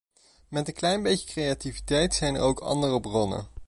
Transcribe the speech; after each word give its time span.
Met 0.47 0.67
een 0.67 0.73
klein 0.73 1.03
beetje 1.03 1.27
creativiteit 1.27 2.13
zijn 2.13 2.35
er 2.35 2.41
ook 2.41 2.59
andere 2.59 2.99
bronnen. 2.99 3.47